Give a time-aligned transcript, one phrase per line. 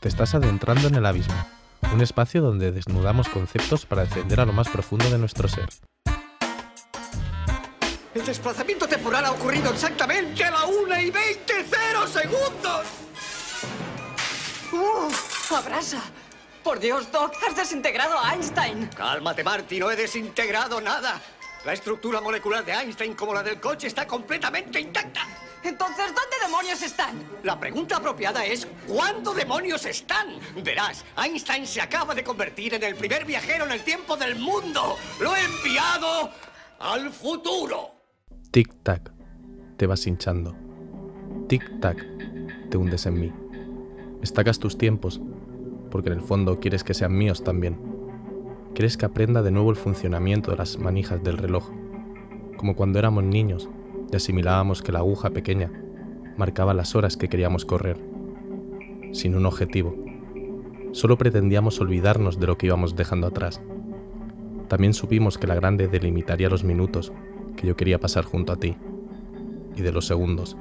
[0.00, 1.34] Te estás adentrando en el abismo,
[1.92, 5.68] un espacio donde desnudamos conceptos para descender a lo más profundo de nuestro ser.
[8.14, 12.86] El desplazamiento temporal ha ocurrido exactamente a la 1 y 20 cero segundos.
[14.72, 15.52] ¡Uf!
[15.52, 16.09] ¡Abrasa!
[16.70, 18.88] Por Dios, Doc, has desintegrado a Einstein.
[18.96, 21.20] Cálmate, Marty, no he desintegrado nada.
[21.64, 25.22] La estructura molecular de Einstein, como la del coche, está completamente intacta.
[25.64, 27.28] Entonces, ¿dónde demonios están?
[27.42, 30.38] La pregunta apropiada es, ¿cuándo demonios están?
[30.62, 34.96] Verás, Einstein se acaba de convertir en el primer viajero en el tiempo del mundo.
[35.18, 36.30] Lo he enviado
[36.78, 37.96] al futuro.
[38.52, 39.10] Tic-tac,
[39.76, 40.54] te vas hinchando.
[41.48, 43.32] Tic-tac, te hundes en mí.
[44.22, 45.20] Estacas tus tiempos,
[45.90, 47.76] porque en el fondo quieres que sean míos también.
[48.74, 51.70] Quieres que aprenda de nuevo el funcionamiento de las manijas del reloj,
[52.56, 53.68] como cuando éramos niños
[54.12, 55.72] y asimilábamos que la aguja pequeña
[56.36, 57.98] marcaba las horas que queríamos correr,
[59.12, 59.94] sin un objetivo.
[60.92, 63.60] Solo pretendíamos olvidarnos de lo que íbamos dejando atrás.
[64.68, 67.12] También supimos que la grande delimitaría los minutos
[67.56, 68.76] que yo quería pasar junto a ti,
[69.76, 70.56] y de los segundos.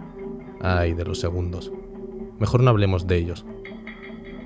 [0.60, 1.72] Ay, de los segundos.
[2.40, 3.46] Mejor no hablemos de ellos,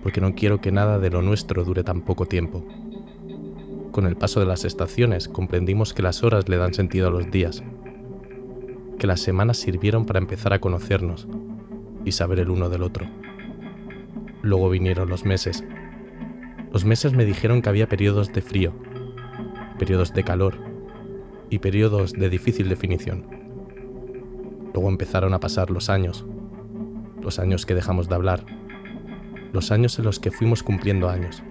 [0.04, 2.64] porque no quiero que nada de lo nuestro dure tan poco tiempo.
[3.92, 7.32] Con el paso de las estaciones comprendimos que las horas le dan sentido a los
[7.32, 7.64] días,
[9.00, 11.28] que las semanas sirvieron para empezar a conocernos
[12.04, 13.08] y saber el uno del otro.
[14.42, 15.64] Luego vinieron los meses.
[16.74, 18.74] Los meses me dijeron que había periodos de frío,
[19.80, 20.58] periodos de calor
[21.50, 23.26] y periodos de difícil definición.
[24.74, 26.26] Luego empezaron a pasar los años,
[27.22, 28.46] los años que dejamos de hablar,
[29.53, 31.41] los años en los que fuimos cumpliendo años.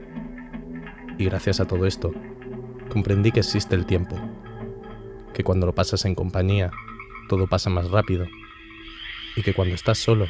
[1.16, 2.12] Y gracias a todo esto,
[2.90, 4.16] comprendí que existe el tiempo,
[5.32, 6.70] que cuando lo pasas en compañía,
[7.28, 8.26] todo pasa más rápido,
[9.36, 10.26] y que cuando estás solo,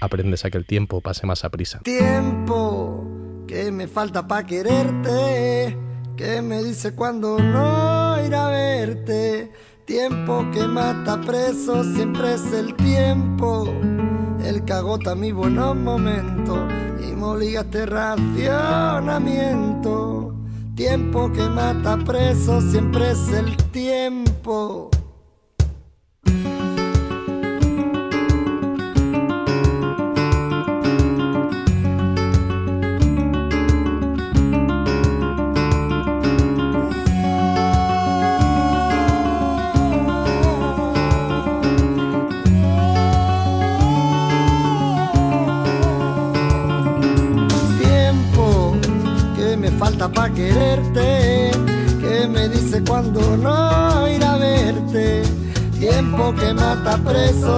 [0.00, 1.80] aprendes a que el tiempo pase más a prisa.
[1.80, 5.76] Tiempo que me falta para quererte,
[6.16, 9.50] que me dice cuando no ir a verte.
[9.86, 13.74] Tiempo que mata preso, siempre es el tiempo
[14.66, 16.58] que agota mi buenos momentos
[17.00, 20.34] y me obliga a este racionamiento.
[20.74, 23.56] Tiempo que mata preso, siempre es el.
[23.72, 24.91] Tiempo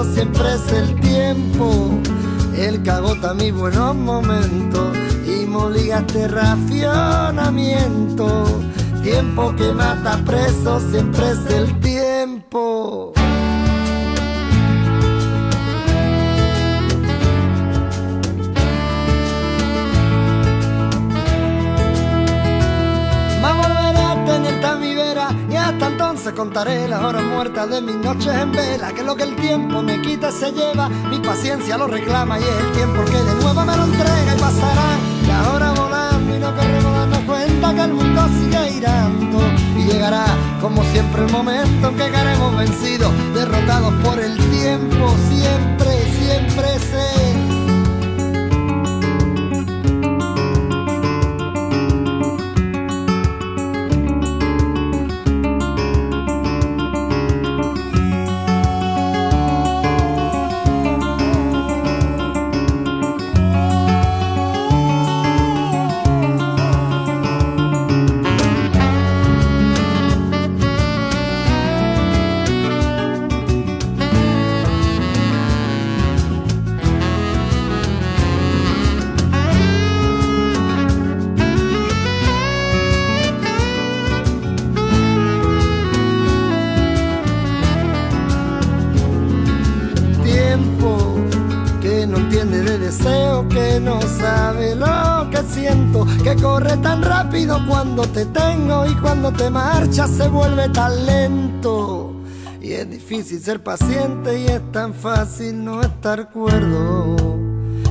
[0.03, 2.00] siempre es el tiempo,
[2.56, 8.44] el que agota mis buenos momentos y me obliga a este racionamiento.
[9.03, 11.94] Tiempo que mata preso, siempre es el tiempo.
[26.25, 28.95] Entonces contaré las horas muertas de mis noches en vela.
[28.95, 32.49] Que lo que el tiempo me quita se lleva, mi paciencia lo reclama y es
[32.49, 34.99] el tiempo que de nuevo me lo entrega y pasará.
[35.29, 39.39] La hora volando y no queremos darnos cuenta que el mundo sigue girando
[39.77, 40.25] y llegará
[40.62, 45.15] como siempre el momento en que caeremos vencidos, derrotados por el tiempo.
[45.29, 47.34] Siempre, siempre sé.
[97.94, 102.12] cuando te tengo y cuando te marchas se vuelve tan lento.
[102.61, 107.14] Y es difícil ser paciente y es tan fácil no estar cuerdo.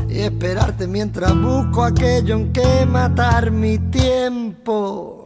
[0.09, 5.23] Y esperarte mientras busco aquello en que matar mi tiempo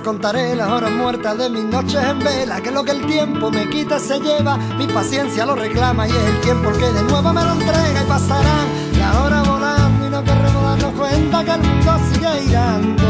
[0.00, 3.68] contaré las horas muertas de mis noches en vela, que lo que el tiempo me
[3.68, 7.42] quita se lleva, mi paciencia lo reclama y es el tiempo que de nuevo me
[7.42, 8.66] lo entrega y pasarán
[8.98, 13.04] las horas volando y no queremos darnos cuenta que el mundo sigue girando.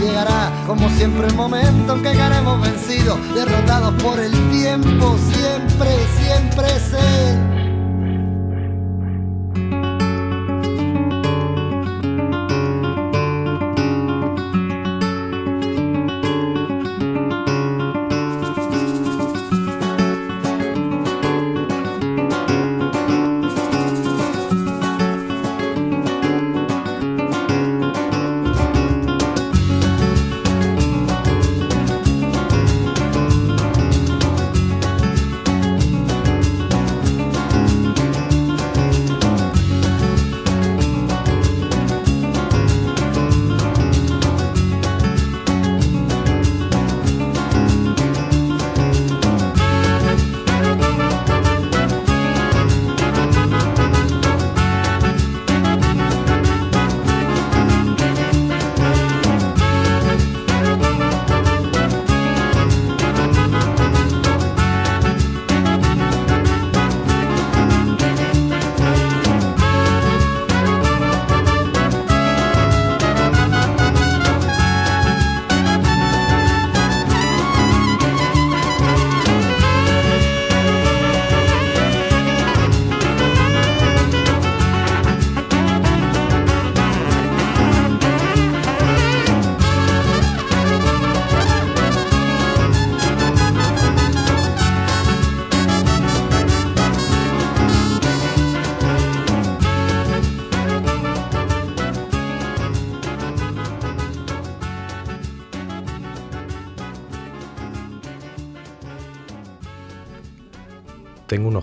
[0.00, 6.68] Llegará como siempre el momento en que queremos vencidos, derrotados por el tiempo, siempre, siempre
[6.80, 7.61] sé.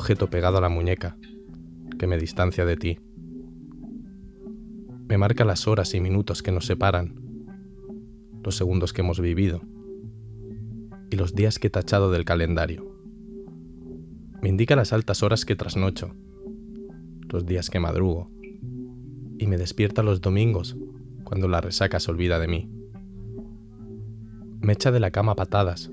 [0.10, 1.18] Objeto pegado a la muñeca
[2.00, 3.00] que me distancia de ti.
[5.08, 7.14] Me marca las horas y minutos que nos separan,
[8.44, 9.62] los segundos que hemos vivido
[11.12, 12.92] y los días que he tachado del calendario.
[14.42, 16.16] Me indica las altas horas que trasnocho,
[17.32, 18.32] los días que madrugo
[19.38, 20.76] y me despierta los domingos
[21.24, 22.68] cuando la resaca se olvida de mí.
[24.60, 25.92] Me echa de la cama patadas,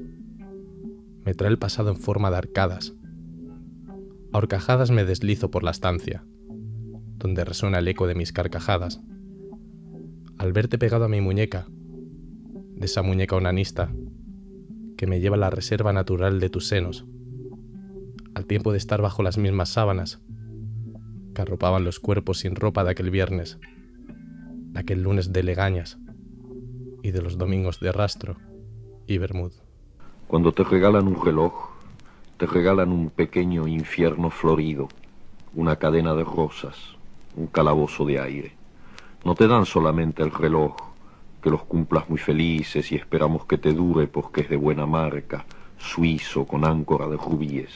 [1.22, 2.94] me trae el pasado en forma de arcadas
[4.36, 6.22] a horcajadas me deslizo por la estancia,
[7.16, 9.00] donde resuena el eco de mis carcajadas.
[10.36, 13.94] Al verte pegado a mi muñeca, de esa muñeca onanista,
[14.98, 17.06] que me lleva la reserva natural de tus senos,
[18.34, 20.20] al tiempo de estar bajo las mismas sábanas
[21.34, 25.98] que arropaban los cuerpos sin ropa de aquel viernes, de aquel lunes de legañas
[27.02, 28.36] y de los domingos de rastro
[29.06, 29.52] y bermud.
[30.26, 31.75] Cuando te regalan un reloj,
[32.36, 34.88] te regalan un pequeño infierno florido,
[35.55, 36.76] una cadena de rosas,
[37.34, 38.52] un calabozo de aire.
[39.24, 40.76] No te dan solamente el reloj,
[41.43, 45.46] que los cumplas muy felices y esperamos que te dure porque es de buena marca,
[45.78, 47.70] suizo con áncora de rubíes.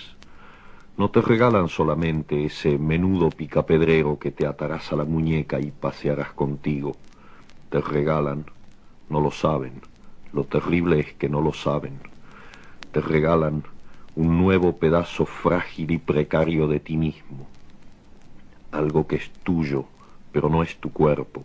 [0.99, 6.33] No te regalan solamente ese menudo picapedrero que te atarás a la muñeca y pasearás
[6.33, 6.97] contigo.
[7.71, 8.45] Te regalan,
[9.09, 9.81] no lo saben,
[10.35, 11.99] lo terrible es que no lo saben.
[12.93, 13.65] Te regalan
[14.17, 17.47] un nuevo pedazo frágil y precario de ti mismo,
[18.73, 19.85] algo que es tuyo,
[20.33, 21.45] pero no es tu cuerpo,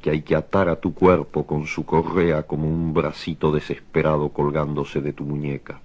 [0.00, 5.00] que hay que atar a tu cuerpo con su correa como un bracito desesperado colgándose
[5.00, 5.80] de tu muñeca.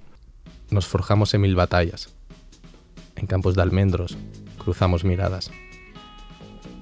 [0.71, 2.13] Nos forjamos en mil batallas.
[3.15, 4.17] En campos de almendros
[4.57, 5.51] cruzamos miradas.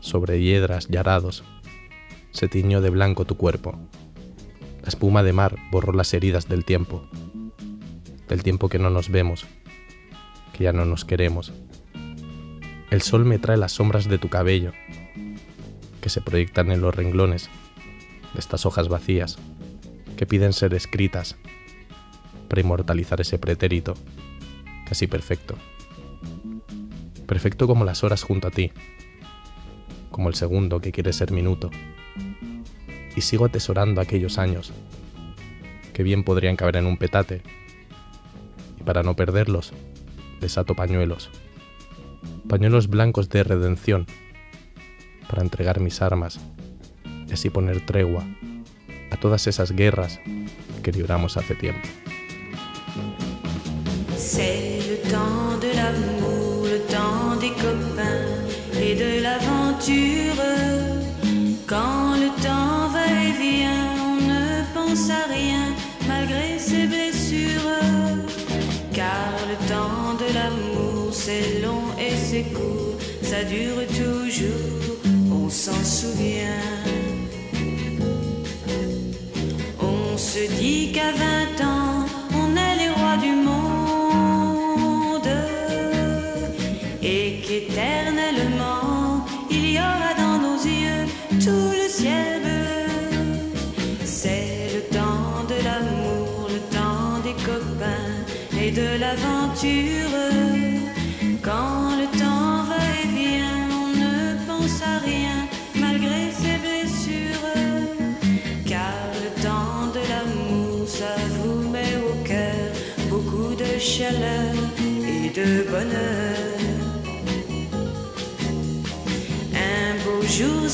[0.02, 1.44] Sobre hiedras y arados
[2.32, 3.76] se tiñó de blanco tu cuerpo.
[4.82, 7.04] La espuma de mar borró las heridas del tiempo
[8.28, 9.46] del tiempo que no nos vemos,
[10.54, 11.54] que ya no nos queremos.
[12.90, 14.72] El sol me trae las sombras de tu cabello,
[16.02, 17.50] que se proyectan en los renglones
[18.34, 19.38] de estas hojas vacías,
[20.16, 21.36] que piden ser escritas
[22.48, 23.94] para inmortalizar ese pretérito,
[24.88, 25.56] casi perfecto.
[27.26, 28.72] Perfecto como las horas junto a ti,
[30.12, 31.70] como el segundo que quiere ser minuto.
[33.16, 34.72] Y sigo atesorando aquellos años,
[35.94, 37.42] que bien podrían caber en un petate
[38.88, 39.74] para no perderlos,
[40.40, 41.30] desato pañuelos.
[42.48, 44.08] Pañuelos blancos de redención,
[45.28, 46.40] para entregar mis armas
[47.28, 48.24] y así poner tregua
[49.12, 50.22] a todas esas guerras
[50.84, 51.86] que libramos hace tiempo.
[54.16, 58.26] C'est le temps de l'amour, le temps des copains
[58.82, 60.44] et de l'aventure.
[61.68, 65.57] Quand le temps va et vient, on ne pense à rien
[71.28, 74.96] c'est long et c'est court, ça dure toujours,
[75.30, 76.64] on s'en souvient.
[79.82, 82.06] On se dit qu'à 20 ans,
[82.42, 85.32] on est les rois du monde
[87.04, 91.04] et qu'éternellement, il y aura dans nos yeux
[91.46, 92.44] tout le ciel.
[94.06, 98.16] C'est le temps de l'amour, le temps des copains
[98.62, 100.27] et de l'aventure.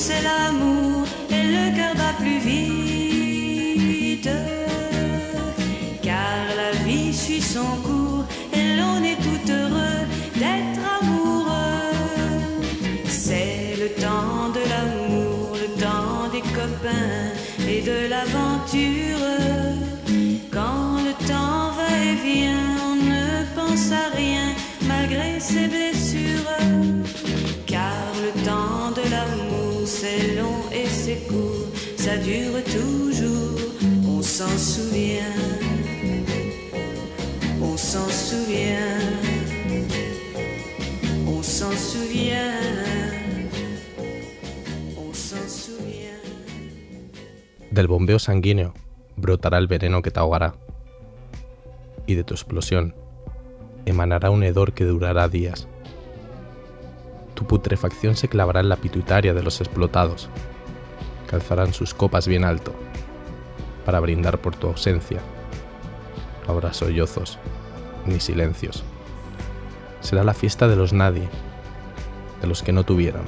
[0.06, 2.73] C'est l'amour et le cœur bat plus vite.
[32.24, 33.60] Dure toujours,
[34.08, 35.36] on s'en souvient.
[37.62, 39.00] On s'en souvient.
[41.28, 42.54] On s'en souvient.
[44.98, 46.22] On s'en souvient.
[47.72, 48.74] Del bombeo sanguíneo
[49.18, 50.56] brotará el veneno que te ahogará.
[52.08, 52.96] Y de tu explosión
[53.86, 55.68] emanará un hedor que durará días.
[57.34, 60.30] Tu putrefacción se clavará en la pituitaria de los explotados,
[61.34, 62.74] alzarán sus copas bien alto
[63.86, 65.20] para brindar por tu ausencia.
[66.46, 67.40] No habrá sollozos
[68.06, 68.84] ni silencios.
[70.02, 71.30] Será la fiesta de los nadie,
[72.42, 73.24] de los que no tuvieron,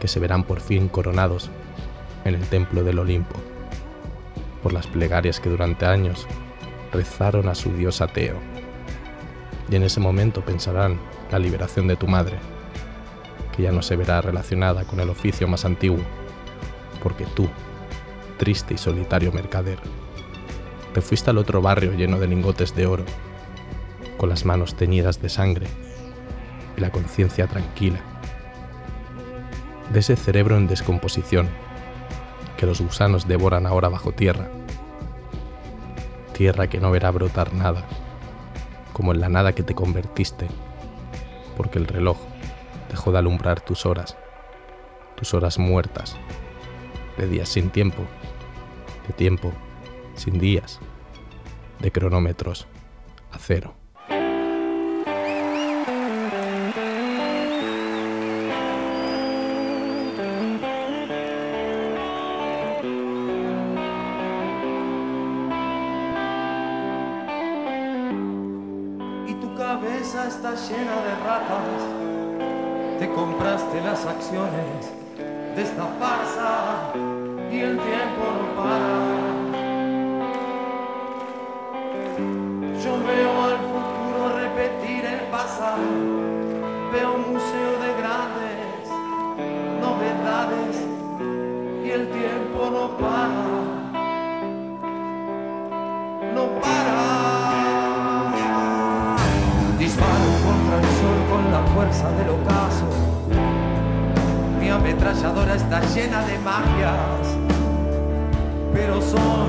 [0.00, 1.50] que se verán por fin coronados
[2.24, 3.36] en el templo del Olimpo,
[4.62, 6.26] por las plegarias que durante años
[6.92, 8.36] rezaron a su dios ateo.
[9.70, 11.00] Y en ese momento pensarán
[11.30, 12.38] la liberación de tu madre,
[13.56, 16.04] que ya no se verá relacionada con el oficio más antiguo,
[17.02, 17.48] porque tú,
[18.38, 19.78] triste y solitario mercader,
[20.94, 23.04] te fuiste al otro barrio lleno de lingotes de oro,
[24.16, 25.66] con las manos teñidas de sangre
[26.76, 28.00] y la conciencia tranquila,
[29.92, 31.48] de ese cerebro en descomposición
[32.56, 34.48] que los gusanos devoran ahora bajo tierra,
[36.32, 37.84] tierra que no verá brotar nada,
[38.92, 40.46] como en la nada que te convertiste,
[41.56, 42.18] porque el reloj
[42.90, 44.16] dejó de alumbrar tus horas,
[45.16, 46.16] tus horas muertas,
[47.16, 48.02] de días sin tiempo,
[49.06, 49.52] de tiempo
[50.14, 50.80] sin días,
[51.80, 52.66] de cronómetros
[53.30, 53.74] a cero.
[69.26, 72.98] y tu cabeza está llena de ratas.
[72.98, 74.92] Te compraste las acciones
[75.56, 76.51] de esta farsa
[77.52, 78.92] y el tiempo no para.
[82.82, 85.82] Yo veo al futuro repetir el pasado,
[86.92, 88.88] veo un museo de grandes
[89.80, 90.74] novedades
[91.84, 93.44] y el tiempo no para.
[96.34, 96.98] No para.
[99.78, 102.51] Disparo contra el sol con la fuerza del ocaso.
[104.82, 107.38] Ametralladora está llena de magias,
[108.74, 109.48] pero soy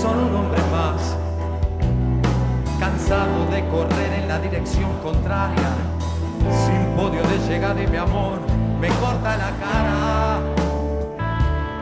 [0.00, 1.14] solo un hombre más,
[2.80, 5.74] cansado de correr en la dirección contraria,
[6.64, 8.38] sin podio de llegar y mi amor
[8.80, 10.40] me corta la cara,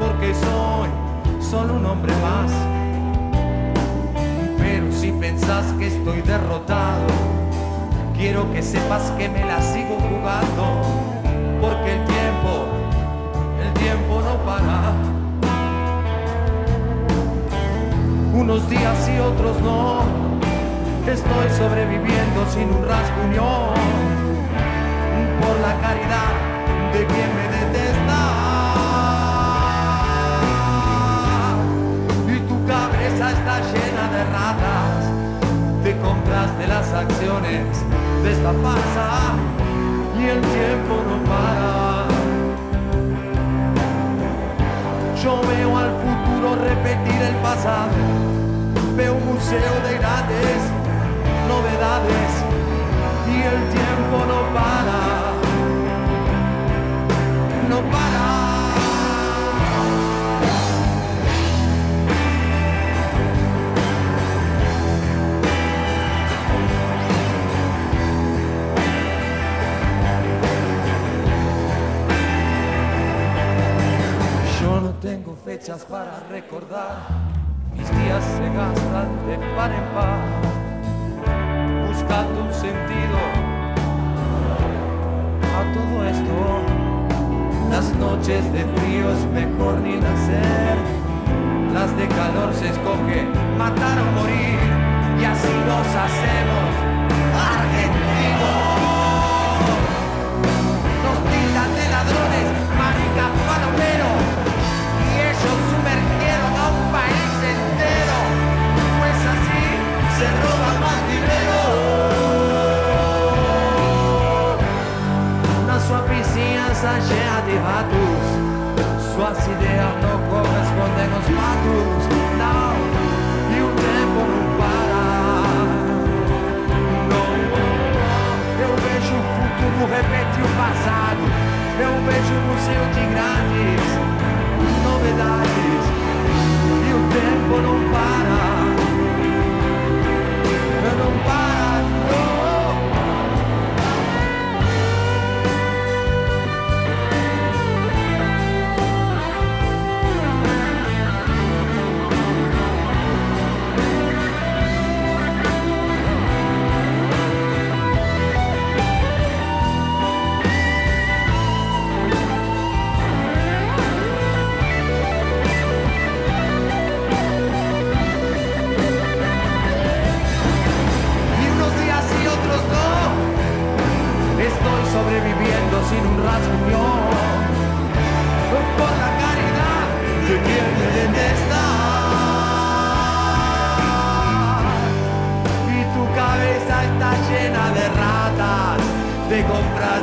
[0.01, 0.89] porque soy
[1.41, 2.51] solo un hombre más.
[4.59, 7.07] Pero si pensás que estoy derrotado,
[8.17, 11.14] quiero que sepas que me la sigo jugando,
[11.65, 12.53] porque el tiempo,
[13.65, 14.93] el tiempo no para.
[18.35, 20.03] Unos días y otros no,
[21.07, 23.49] estoy sobreviviendo sin un rasguño,
[25.41, 26.33] por la caridad
[26.93, 28.21] de quien me detesta.
[32.35, 35.25] Y tu cabeza está llena de ratas
[35.85, 37.67] te compraste las acciones
[38.23, 39.64] de esta farsa
[40.19, 42.07] y el tiempo no para.
[45.23, 47.91] Yo veo al futuro repetir el pasado,
[48.97, 50.59] veo un museo de grandes
[51.49, 52.45] novedades
[53.47, 55.33] el tiempo no para,
[57.69, 58.14] no para.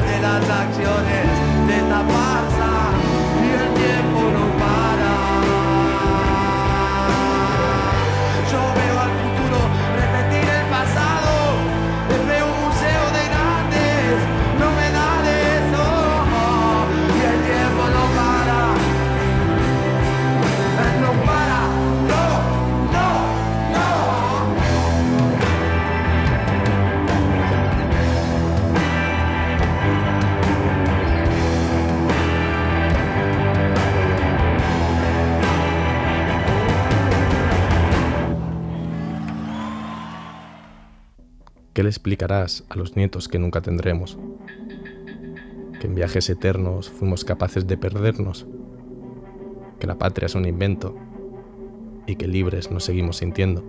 [0.02, 1.28] Compraste las acciones
[1.68, 2.92] de esta farsa.
[3.42, 4.51] Y el tiempo no
[41.82, 44.15] ¿Qué le explicarás a los nietos que nunca tendremos?
[45.80, 48.46] Que en viajes eternos fuimos capaces de perdernos,
[49.80, 50.96] que la patria es un invento
[52.06, 53.65] y que libres nos seguimos sintiendo.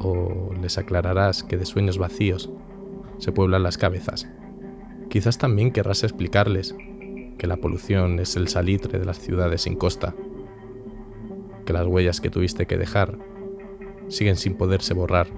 [0.00, 2.50] O les aclararás que de sueños vacíos
[3.16, 4.28] se pueblan las cabezas.
[5.08, 6.74] Quizás también querrás explicarles
[7.38, 10.14] que la polución es el salitre de las ciudades sin costa,
[11.64, 13.16] que las huellas que tuviste que dejar
[14.08, 15.28] siguen sin poderse borrar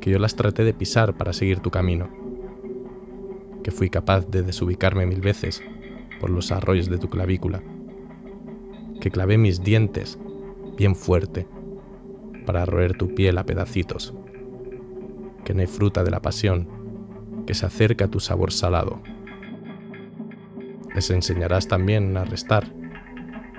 [0.00, 2.08] que yo las traté de pisar para seguir tu camino,
[3.62, 5.62] que fui capaz de desubicarme mil veces
[6.20, 7.62] por los arroyos de tu clavícula,
[9.00, 10.18] que clavé mis dientes
[10.76, 11.46] bien fuerte
[12.46, 14.14] para roer tu piel a pedacitos,
[15.44, 16.68] que no hay fruta de la pasión
[17.46, 19.00] que se acerca a tu sabor salado.
[20.94, 22.72] Les enseñarás también a restar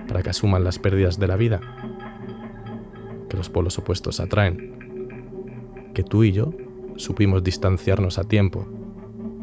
[0.08, 1.62] para que asuman las pérdidas de la vida,
[3.30, 4.81] que los polos opuestos atraen
[5.94, 6.54] que tú y yo
[6.98, 8.68] supimos distanciarnos a tiempo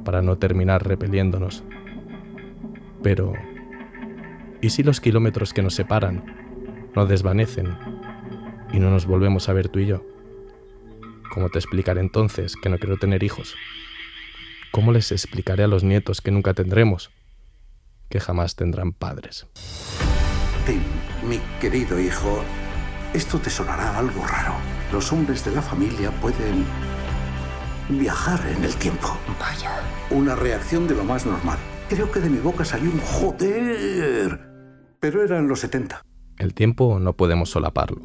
[0.05, 1.63] para no terminar repeliéndonos.
[3.03, 3.33] Pero,
[4.61, 6.25] ¿y si los kilómetros que nos separan
[6.95, 7.77] no desvanecen
[8.73, 10.05] y no nos volvemos a ver tú y yo?
[11.33, 13.55] ¿Cómo te explicaré entonces que no quiero tener hijos?
[14.73, 17.11] ¿Cómo les explicaré a los nietos que nunca tendremos
[18.09, 19.47] que jamás tendrán padres?
[20.67, 20.83] Tim,
[21.29, 22.43] mi querido hijo,
[23.13, 24.78] esto te sonará algo raro.
[24.93, 26.65] Los hombres de la familia pueden
[27.91, 29.09] viajar en el tiempo.
[29.39, 29.83] Vaya.
[30.11, 31.59] Una reacción de lo más normal.
[31.89, 34.41] Creo que de mi boca salió un joder.
[35.01, 36.03] Pero era en los 70.
[36.39, 38.01] El tiempo no podemos solaparlo,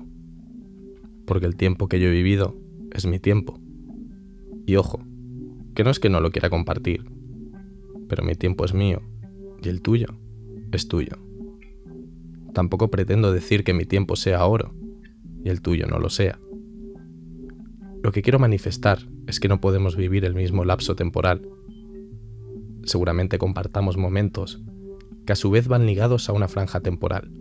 [1.25, 2.55] porque el tiempo que yo he vivido
[2.91, 3.59] es mi tiempo.
[4.65, 4.99] Y ojo,
[5.75, 7.05] que no es que no lo quiera compartir,
[8.09, 9.01] pero mi tiempo es mío
[9.61, 10.07] y el tuyo
[10.71, 11.17] es tuyo.
[12.53, 14.73] Tampoco pretendo decir que mi tiempo sea oro
[15.43, 16.39] y el tuyo no lo sea.
[18.03, 21.47] Lo que quiero manifestar es que no podemos vivir el mismo lapso temporal.
[22.83, 24.61] Seguramente compartamos momentos
[25.25, 27.31] que a su vez van ligados a una franja temporal.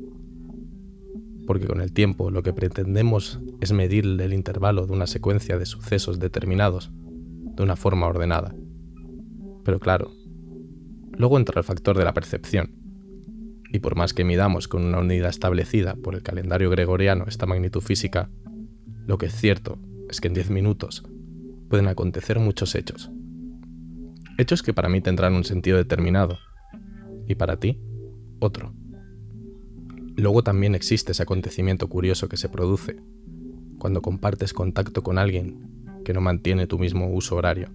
[1.49, 5.67] Porque con el tiempo lo que pretendemos es medir el intervalo de una secuencia de
[5.67, 8.55] sucesos determinados de una forma ordenada.
[9.65, 10.13] Pero claro,
[11.11, 12.71] luego entra el factor de la percepción.
[13.73, 17.81] Y por más que midamos con una unidad establecida por el calendario gregoriano esta magnitud
[17.81, 18.31] física,
[19.09, 19.81] lo que es cierto
[20.13, 21.03] es que en 10 minutos
[21.71, 23.11] pueden acontecer muchos hechos.
[24.37, 26.39] Hechos que para mí tendrán un sentido determinado
[27.27, 27.81] y para ti
[28.39, 28.75] otro.
[30.15, 32.97] Luego también existe ese acontecimiento curioso que se produce
[33.79, 37.71] cuando compartes contacto con alguien que no mantiene tu mismo uso horario.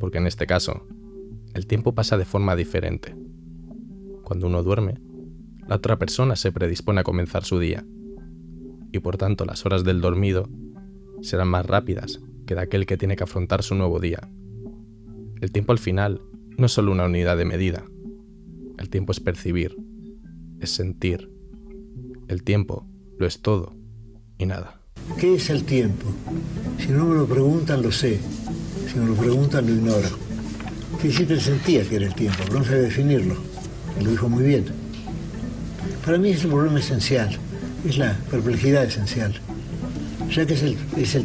[0.00, 0.84] Porque en este caso,
[1.54, 3.14] el tiempo pasa de forma diferente.
[4.24, 5.00] Cuando uno duerme,
[5.68, 7.84] la otra persona se predispone a comenzar su día,
[8.90, 10.48] y por tanto las horas del dormido
[11.22, 14.28] serán más rápidas que de aquel que tiene que afrontar su nuevo día.
[15.40, 16.20] El tiempo al final
[16.56, 17.84] no es solo una unidad de medida.
[18.78, 19.76] El tiempo es percibir,
[20.60, 21.30] es sentir.
[22.28, 22.86] El tiempo
[23.18, 23.74] lo es todo
[24.38, 24.80] y nada.
[25.18, 26.06] ¿Qué es el tiempo?
[26.78, 28.18] Si no me lo preguntan, lo sé.
[28.90, 30.08] Si me lo preguntan, lo ignoro.
[31.00, 33.36] Que siempre sentía que era el tiempo, pero no sé definirlo.
[34.02, 34.66] Lo dijo muy bien.
[36.04, 37.36] Para mí es el problema esencial,
[37.86, 39.34] es la perplejidad esencial,
[40.30, 41.24] ya que es el, es el,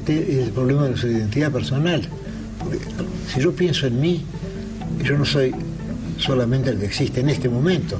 [0.51, 2.01] problema de su identidad personal.
[2.59, 2.79] Porque
[3.31, 4.23] si yo pienso en mí,
[5.03, 5.53] yo no soy
[6.17, 7.97] solamente el que existe en este momento,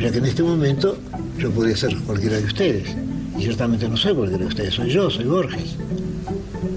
[0.00, 0.98] ya que en este momento
[1.38, 2.88] yo podría ser cualquiera de ustedes.
[3.38, 5.76] Y ciertamente no soy cualquiera de ustedes, soy yo, soy Borges.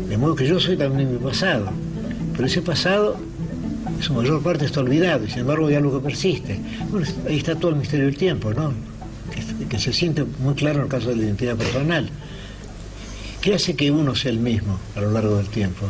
[0.08, 1.70] De modo que yo soy también mi pasado.
[2.34, 3.18] Pero ese pasado,
[3.96, 6.60] en su mayor parte está olvidado, y sin embargo hay algo que persiste.
[6.90, 8.74] Bueno, ahí está todo el misterio del tiempo, ¿no?
[9.70, 12.10] Que se siente muy claro en el caso de la identidad personal.
[13.42, 15.88] ¿Qué hace que uno sea el mismo a lo largo del tiempo?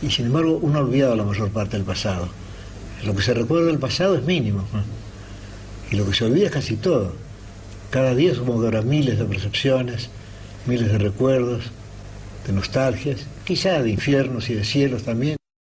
[0.00, 2.28] Y sin embargo uno ha olvidado la mayor parte del pasado.
[3.04, 4.64] Lo que se recuerda del pasado es mínimo.
[5.90, 7.12] Y lo que se olvida es casi todo.
[7.90, 10.08] Cada día supongo que habrá miles de percepciones,
[10.64, 11.64] miles de recuerdos,
[12.46, 15.36] de nostalgias, quizá de infiernos y de cielos también.